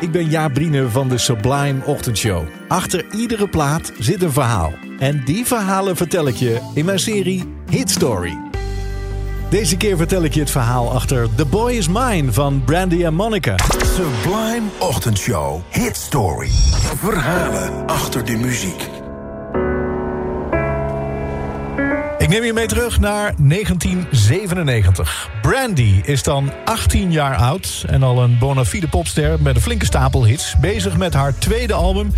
Ik 0.00 0.10
ben 0.10 0.30
Jaap 0.30 0.58
van 0.88 1.08
de 1.08 1.18
Sublime 1.18 1.84
Ochtendshow. 1.84 2.44
Achter 2.68 3.04
iedere 3.10 3.48
plaat 3.48 3.92
zit 3.98 4.22
een 4.22 4.32
verhaal. 4.32 4.72
En 4.98 5.22
die 5.24 5.46
verhalen 5.46 5.96
vertel 5.96 6.28
ik 6.28 6.34
je 6.34 6.70
in 6.74 6.84
mijn 6.84 6.98
serie 6.98 7.44
Hit 7.70 7.90
Story. 7.90 8.38
Deze 9.50 9.76
keer 9.76 9.96
vertel 9.96 10.22
ik 10.22 10.34
je 10.34 10.40
het 10.40 10.50
verhaal 10.50 10.92
achter 10.92 11.28
The 11.34 11.44
Boy 11.44 11.72
Is 11.72 11.88
Mine 11.88 12.32
van 12.32 12.62
Brandy 12.64 13.04
en 13.04 13.14
Monica. 13.14 13.54
Sublime 13.94 14.66
Ochtendshow. 14.78 15.60
Hit 15.70 15.96
Story. 15.96 16.50
Verhalen 16.96 17.86
achter 17.86 18.24
de 18.24 18.36
muziek. 18.36 18.95
Ik 22.26 22.32
neem 22.32 22.44
je 22.44 22.52
mee 22.52 22.66
terug 22.66 23.00
naar 23.00 23.34
1997. 23.38 25.30
Brandy 25.42 26.00
is 26.04 26.22
dan 26.22 26.52
18 26.64 27.12
jaar 27.12 27.36
oud 27.36 27.84
en 27.88 28.02
al 28.02 28.22
een 28.22 28.38
bona 28.38 28.64
fide 28.64 28.88
popster 28.88 29.42
met 29.42 29.56
een 29.56 29.62
flinke 29.62 29.84
stapel 29.84 30.24
hits. 30.24 30.54
Bezig 30.60 30.96
met 30.96 31.14
haar 31.14 31.38
tweede 31.38 31.72
album. 31.72 32.12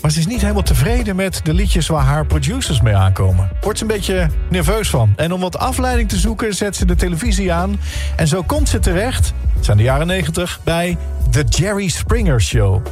Maar 0.00 0.10
ze 0.10 0.18
is 0.18 0.26
niet 0.26 0.40
helemaal 0.40 0.62
tevreden 0.62 1.16
met 1.16 1.40
de 1.44 1.54
liedjes 1.54 1.86
waar 1.86 2.04
haar 2.04 2.26
producers 2.26 2.80
mee 2.80 2.94
aankomen. 2.94 3.50
Wordt 3.60 3.78
ze 3.78 3.84
een 3.84 3.90
beetje 3.90 4.30
nerveus 4.48 4.90
van. 4.90 5.12
En 5.16 5.32
om 5.32 5.40
wat 5.40 5.58
afleiding 5.58 6.08
te 6.08 6.18
zoeken 6.18 6.54
zet 6.54 6.76
ze 6.76 6.84
de 6.84 6.96
televisie 6.96 7.52
aan. 7.52 7.80
En 8.16 8.28
zo 8.28 8.42
komt 8.42 8.68
ze 8.68 8.78
terecht, 8.78 9.32
het 9.54 9.64
zijn 9.64 9.76
de 9.76 9.82
jaren 9.82 10.06
90, 10.06 10.60
bij 10.64 10.96
The 11.30 11.44
Jerry 11.48 11.88
Springer 11.88 12.42
Show. 12.42 12.82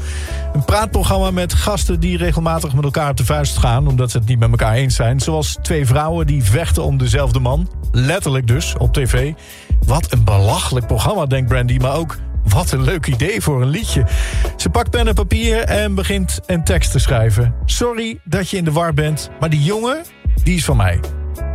Een 0.53 0.65
praatprogramma 0.65 1.31
met 1.31 1.53
gasten 1.53 2.01
die 2.01 2.17
regelmatig 2.17 2.75
met 2.75 2.85
elkaar 2.85 3.15
te 3.15 3.25
vuist 3.25 3.59
gaan... 3.59 3.87
omdat 3.87 4.11
ze 4.11 4.19
het 4.19 4.27
niet 4.27 4.39
met 4.39 4.51
elkaar 4.51 4.75
eens 4.75 4.95
zijn. 4.95 5.21
Zoals 5.21 5.59
twee 5.63 5.87
vrouwen 5.87 6.27
die 6.27 6.45
vechten 6.45 6.83
om 6.83 6.99
dezelfde 6.99 7.41
man. 7.41 7.71
Letterlijk 7.93 8.47
dus, 8.47 8.77
op 8.77 8.93
tv. 8.93 9.33
Wat 9.87 10.13
een 10.13 10.25
belachelijk 10.25 10.87
programma, 10.87 11.27
denkt 11.27 11.49
Brandy, 11.49 11.77
maar 11.77 11.95
ook... 11.95 12.19
Wat 12.49 12.73
een 12.73 12.83
leuk 12.83 13.07
idee 13.07 13.41
voor 13.41 13.63
een 13.63 13.69
liedje. 13.69 14.07
Ze 14.57 14.71
pakt 14.71 14.91
pen 14.91 15.09
en 15.09 15.15
papier 15.15 15.61
en 15.61 15.95
begint 15.95 16.41
een 16.47 16.65
tekst 16.65 16.93
te 16.93 16.99
schrijven. 16.99 17.55
Sorry 17.65 18.21
dat 18.25 18.51
je 18.51 18.57
in 18.57 18.65
de 18.65 18.73
war 18.73 18.95
bent, 18.95 19.31
maar 19.41 19.51
die 19.51 19.63
jongen, 19.63 20.03
die 20.43 20.57
is 20.57 20.65
van 20.65 20.77
mij. 20.77 21.01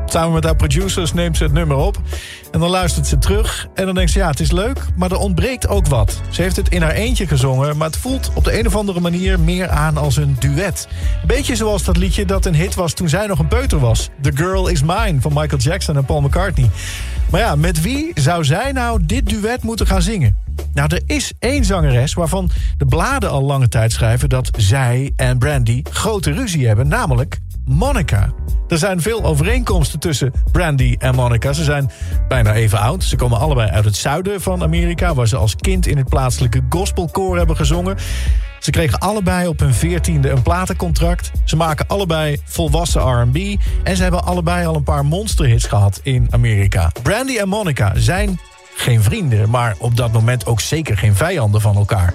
Samen 0.06 0.34
met 0.34 0.44
haar 0.44 0.56
producers 0.56 1.14
neemt 1.14 1.38
ze 1.38 1.44
het 1.44 1.54
nummer 1.54 1.78
op. 1.78 2.02
En 2.52 2.60
dan 2.60 2.70
luistert 2.70 3.08
ze 3.08 3.18
terug. 3.18 3.68
En 3.74 3.86
dan 3.86 3.96
denkt 3.96 4.12
ze, 4.12 4.20
ja, 4.20 4.30
het 4.30 4.40
is 4.40 4.52
leuk, 4.52 4.86
maar 4.96 5.12
er 5.12 5.18
ontbreekt 5.18 5.68
ook 5.68 5.88
wat. 5.88 6.22
Ze 6.30 6.42
heeft 6.42 6.56
het 6.56 6.70
in 6.70 6.82
haar 6.82 6.92
eentje 6.92 7.28
gezongen, 7.28 7.78
maar 7.78 7.88
het 7.88 7.98
voelt 7.98 8.32
op 8.34 8.44
de 8.44 8.60
een 8.60 8.68
of 8.68 8.76
andere 8.76 9.00
manier 9.00 9.40
meer 9.40 9.70
aan 9.70 9.98
als 9.98 10.16
een 10.16 10.36
duet. 10.40 10.88
Beetje 11.28 11.56
zoals 11.56 11.84
dat 11.84 11.98
liedje 11.98 12.26
dat 12.26 12.46
een 12.46 12.56
hit 12.56 12.76
was 12.76 12.94
toen 12.94 13.10
zij 13.10 13.28
nog 13.28 13.40
een 13.40 13.48
peuter 13.48 13.80
was. 13.80 14.10
The 14.22 14.32
Girl 14.36 14.68
Is 14.68 14.82
Mine 14.82 15.22
van 15.22 15.34
Michael 15.34 15.62
Jackson 15.62 15.98
en 15.98 16.06
Paul 16.06 16.22
McCartney. 16.22 16.70
Maar 17.30 17.42
ja, 17.42 17.56
met 17.56 17.82
wie 17.82 18.12
zou 18.14 18.46
zij 18.46 18.72
nou 18.72 19.06
dit 19.06 19.30
duet 19.30 19.64
moeten 19.64 19.88
gaan 19.88 20.02
zingen? 20.02 20.38
Nou, 20.74 20.96
er 20.96 21.02
is 21.06 21.34
één 21.40 21.66
zangeres 21.66 22.14
waarvan 22.14 22.50
de 22.78 22.86
bladen 22.86 23.30
al 23.30 23.44
lange 23.44 23.68
tijd 23.68 23.92
schrijven... 23.92 24.30
dat 24.30 24.50
zij 24.58 25.14
en 25.16 25.38
Brandy 25.38 25.82
grote 25.90 26.32
ruzie 26.32 26.68
hebben, 26.68 26.88
namelijk 26.88 27.40
Monica. 27.66 28.34
Er 28.74 28.80
zijn 28.80 29.02
veel 29.02 29.24
overeenkomsten 29.24 30.00
tussen 30.00 30.34
Brandy 30.52 30.96
en 31.00 31.16
Monica. 31.16 31.54
Ze 31.54 31.64
zijn 31.64 31.92
bijna 32.28 32.54
even 32.54 32.80
oud. 32.80 33.04
Ze 33.04 33.16
komen 33.16 33.40
allebei 33.40 33.70
uit 33.70 33.86
het 33.86 33.96
zuiden 33.96 34.42
van 34.42 34.64
Amerika... 34.64 35.14
waar 35.14 35.28
ze 35.28 35.36
als 35.38 35.56
kind 35.56 35.88
in 35.88 35.98
het 35.98 36.10
plaatselijke 36.10 36.62
gospelkoor 36.70 37.38
hebben 37.38 37.56
gezongen. 37.56 37.98
Ze 38.60 38.72
kregen 38.72 39.00
allebei 39.00 39.48
op 39.48 39.60
hun 39.60 39.74
veertiende 39.74 40.30
een 40.30 40.42
platencontract. 40.42 41.32
Ze 41.44 41.56
maken 41.56 41.88
allebei 41.88 42.38
volwassen 42.44 43.02
R&B. 43.02 43.38
En 43.84 43.96
ze 43.96 44.02
hebben 44.02 44.24
allebei 44.24 44.66
al 44.66 44.76
een 44.76 44.84
paar 44.84 45.06
monsterhits 45.06 45.66
gehad 45.66 46.00
in 46.04 46.28
Amerika. 46.30 46.92
Brandy 47.04 47.38
en 47.38 47.50
Monica 47.50 47.92
zijn 47.96 48.40
geen 48.76 49.04
vrienden... 49.04 49.50
maar 49.50 49.76
op 49.78 49.98
dat 49.98 50.12
moment 50.12 50.46
ook 50.46 50.62
zeker 50.62 50.98
geen 50.98 51.16
vijanden 51.16 51.62
van 51.62 51.76
elkaar. 51.76 52.14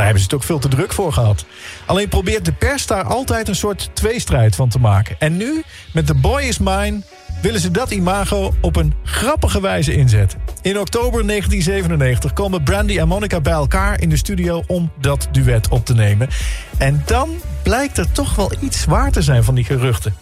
Daar 0.00 0.08
hebben 0.08 0.28
ze 0.28 0.34
het 0.34 0.40
ook 0.40 0.48
veel 0.48 0.70
te 0.70 0.76
druk 0.76 0.92
voor 0.92 1.12
gehad. 1.12 1.44
Alleen 1.86 2.08
probeert 2.08 2.44
de 2.44 2.52
pers 2.52 2.86
daar 2.86 3.04
altijd 3.04 3.48
een 3.48 3.54
soort 3.54 3.90
tweestrijd 3.92 4.54
van 4.54 4.68
te 4.68 4.78
maken. 4.78 5.16
En 5.18 5.36
nu, 5.36 5.62
met 5.92 6.06
The 6.06 6.14
Boy 6.14 6.42
Is 6.42 6.58
Mine, 6.58 7.00
willen 7.42 7.60
ze 7.60 7.70
dat 7.70 7.90
imago 7.90 8.54
op 8.60 8.76
een 8.76 8.94
grappige 9.04 9.60
wijze 9.60 9.94
inzetten. 9.94 10.40
In 10.62 10.78
oktober 10.78 11.26
1997 11.26 12.32
komen 12.32 12.62
Brandy 12.62 12.98
en 12.98 13.08
Monica 13.08 13.40
bij 13.40 13.52
elkaar 13.52 14.00
in 14.00 14.08
de 14.08 14.16
studio 14.16 14.62
om 14.66 14.90
dat 15.00 15.28
duet 15.32 15.68
op 15.68 15.86
te 15.86 15.94
nemen. 15.94 16.28
En 16.78 17.02
dan 17.06 17.30
blijkt 17.62 17.98
er 17.98 18.12
toch 18.12 18.34
wel 18.34 18.52
iets 18.60 18.84
waar 18.84 19.12
te 19.12 19.22
zijn 19.22 19.44
van 19.44 19.54
die 19.54 19.64
geruchten. 19.64 20.14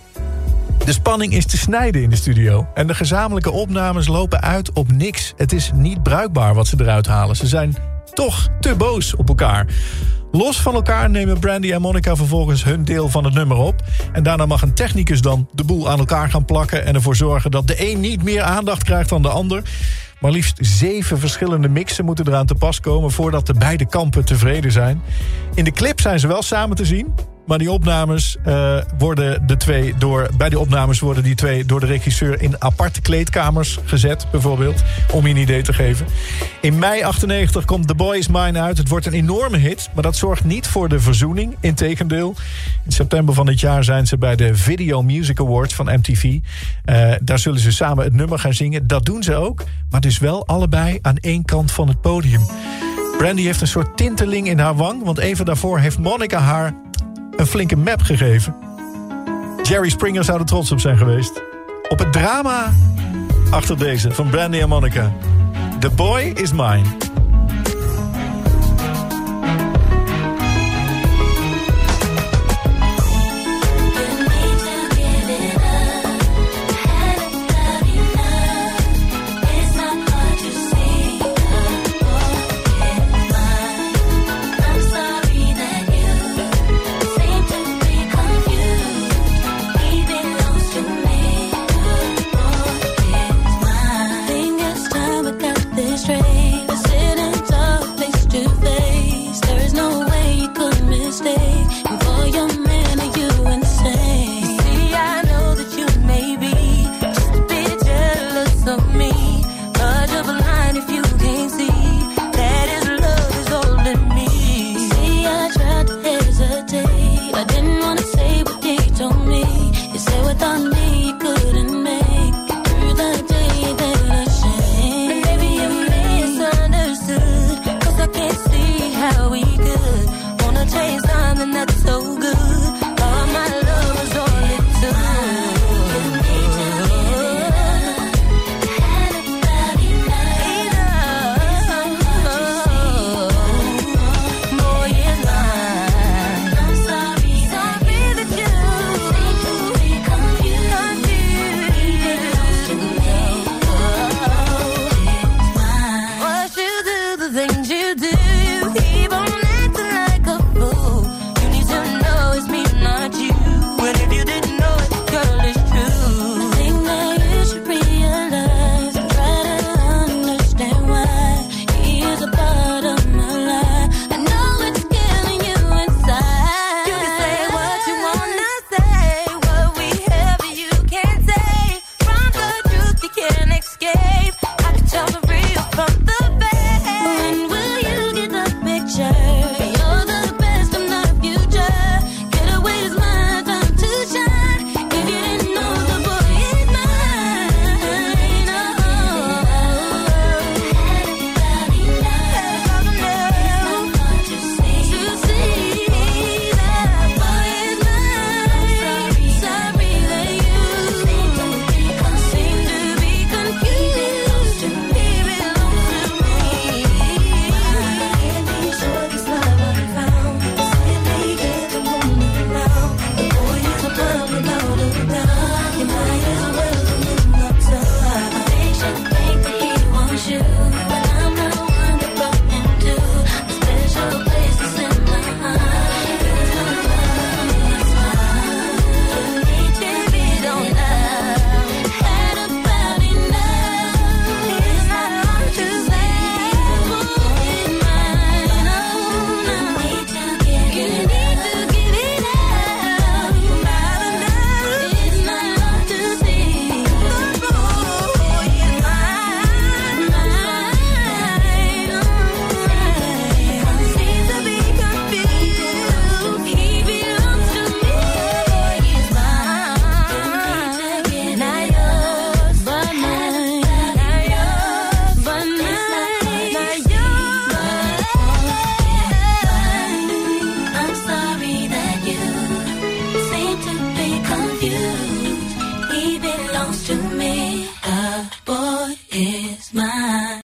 De 0.84 0.92
spanning 0.92 1.32
is 1.32 1.46
te 1.46 1.58
snijden 1.58 2.02
in 2.02 2.10
de 2.10 2.16
studio. 2.16 2.66
En 2.74 2.86
de 2.86 2.94
gezamenlijke 2.94 3.50
opnames 3.50 4.06
lopen 4.06 4.40
uit 4.40 4.72
op 4.72 4.92
niks. 4.92 5.32
Het 5.36 5.52
is 5.52 5.70
niet 5.74 6.02
bruikbaar 6.02 6.54
wat 6.54 6.66
ze 6.66 6.76
eruit 6.78 7.06
halen. 7.06 7.36
Ze 7.36 7.46
zijn 7.46 7.76
toch 8.18 8.48
te 8.60 8.74
boos 8.74 9.14
op 9.14 9.28
elkaar. 9.28 9.66
Los 10.30 10.60
van 10.60 10.74
elkaar 10.74 11.10
nemen 11.10 11.38
Brandy 11.38 11.72
en 11.72 11.80
Monica 11.80 12.16
vervolgens 12.16 12.64
hun 12.64 12.84
deel 12.84 13.08
van 13.08 13.24
het 13.24 13.34
nummer 13.34 13.56
op. 13.56 13.82
En 14.12 14.22
daarna 14.22 14.46
mag 14.46 14.62
een 14.62 14.74
technicus 14.74 15.20
dan 15.20 15.48
de 15.52 15.64
boel 15.64 15.90
aan 15.90 15.98
elkaar 15.98 16.30
gaan 16.30 16.44
plakken... 16.44 16.84
en 16.84 16.94
ervoor 16.94 17.16
zorgen 17.16 17.50
dat 17.50 17.66
de 17.66 17.90
een 17.90 18.00
niet 18.00 18.22
meer 18.22 18.42
aandacht 18.42 18.84
krijgt 18.84 19.08
dan 19.08 19.22
de 19.22 19.28
ander. 19.28 19.62
Maar 20.20 20.30
liefst 20.30 20.58
zeven 20.60 21.18
verschillende 21.18 21.68
mixen 21.68 22.04
moeten 22.04 22.28
eraan 22.28 22.46
te 22.46 22.54
pas 22.54 22.80
komen... 22.80 23.10
voordat 23.10 23.46
de 23.46 23.54
beide 23.54 23.86
kampen 23.86 24.24
tevreden 24.24 24.72
zijn. 24.72 25.02
In 25.54 25.64
de 25.64 25.72
clip 25.72 26.00
zijn 26.00 26.20
ze 26.20 26.26
wel 26.26 26.42
samen 26.42 26.76
te 26.76 26.84
zien... 26.84 27.14
Maar 27.48 27.58
die 27.58 27.70
opnames 27.70 28.36
uh, 28.46 28.78
worden 28.98 29.46
de 29.46 29.56
twee 29.56 29.94
door. 29.98 30.28
Bij 30.36 30.48
die 30.48 30.58
opnames 30.58 31.00
worden 31.00 31.22
die 31.22 31.34
twee 31.34 31.64
door 31.64 31.80
de 31.80 31.86
regisseur 31.86 32.42
in 32.42 32.62
aparte 32.62 33.00
kleedkamers 33.00 33.78
gezet, 33.84 34.26
bijvoorbeeld. 34.30 34.82
Om 35.12 35.26
je 35.26 35.34
een 35.34 35.40
idee 35.40 35.62
te 35.62 35.72
geven. 35.72 36.06
In 36.60 36.78
mei 36.78 37.02
98 37.02 37.64
komt 37.64 37.86
The 37.88 37.94
Boy 37.94 38.16
Is 38.16 38.28
Mine 38.28 38.60
uit. 38.60 38.78
Het 38.78 38.88
wordt 38.88 39.06
een 39.06 39.12
enorme 39.12 39.56
hit, 39.56 39.90
maar 39.94 40.02
dat 40.02 40.16
zorgt 40.16 40.44
niet 40.44 40.66
voor 40.66 40.88
de 40.88 41.00
verzoening. 41.00 41.56
Integendeel. 41.60 42.34
In 42.84 42.92
september 42.92 43.34
van 43.34 43.46
dit 43.46 43.60
jaar 43.60 43.84
zijn 43.84 44.06
ze 44.06 44.18
bij 44.18 44.36
de 44.36 44.54
Video 44.54 45.02
Music 45.02 45.40
Awards 45.40 45.74
van 45.74 45.86
MTV. 45.86 46.24
Uh, 46.24 46.40
daar 47.22 47.38
zullen 47.38 47.60
ze 47.60 47.72
samen 47.72 48.04
het 48.04 48.14
nummer 48.14 48.38
gaan 48.38 48.54
zingen. 48.54 48.86
Dat 48.86 49.04
doen 49.04 49.22
ze 49.22 49.34
ook. 49.34 49.64
Maar 49.90 50.00
dus 50.00 50.18
wel 50.18 50.46
allebei 50.46 50.98
aan 51.02 51.16
één 51.16 51.44
kant 51.44 51.72
van 51.72 51.88
het 51.88 52.00
podium. 52.00 52.42
Brandy 53.18 53.42
heeft 53.42 53.60
een 53.60 53.66
soort 53.66 53.96
tinteling 53.96 54.48
in 54.48 54.58
haar 54.58 54.76
wang. 54.76 55.04
Want 55.04 55.18
even 55.18 55.44
daarvoor 55.44 55.78
heeft 55.78 55.98
Monica 55.98 56.38
haar 56.38 56.74
een 57.38 57.46
flinke 57.46 57.76
map 57.76 58.02
gegeven. 58.02 58.54
Jerry 59.62 59.88
Springer 59.88 60.24
zou 60.24 60.38
er 60.38 60.46
trots 60.46 60.72
op 60.72 60.80
zijn 60.80 60.96
geweest. 60.96 61.42
Op 61.88 61.98
het 61.98 62.12
drama 62.12 62.72
achter 63.50 63.78
deze 63.78 64.12
van 64.12 64.28
Brandy 64.30 64.58
en 64.58 64.68
Monica. 64.68 65.12
The 65.80 65.90
Boy 65.90 66.20
Is 66.34 66.52
Mine. 66.52 67.07